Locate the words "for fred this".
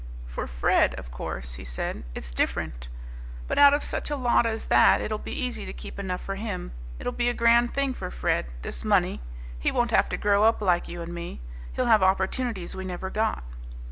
7.93-8.83